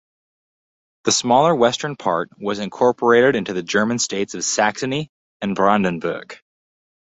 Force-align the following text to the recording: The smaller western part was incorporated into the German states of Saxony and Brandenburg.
The 1.03 1.11
smaller 1.11 1.53
western 1.53 1.95
part 1.95 2.31
was 2.39 2.57
incorporated 2.57 3.35
into 3.35 3.53
the 3.53 3.61
German 3.61 3.99
states 3.99 4.33
of 4.33 4.43
Saxony 4.43 5.11
and 5.43 5.55
Brandenburg. 5.55 6.41